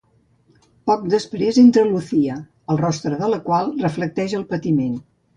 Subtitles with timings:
[0.91, 2.37] Poc després entra Lucia,
[2.75, 4.97] el rostre de la qual reflectix el patiment.